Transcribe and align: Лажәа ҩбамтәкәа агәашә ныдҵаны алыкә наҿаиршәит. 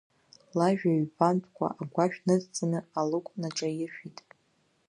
Лажәа 0.57 0.91
ҩбамтәкәа 1.01 1.67
агәашә 1.81 2.19
ныдҵаны 2.25 2.79
алыкә 2.99 3.31
наҿаиршәит. 3.41 4.17